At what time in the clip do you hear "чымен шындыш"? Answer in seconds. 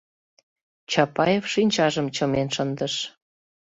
2.15-2.95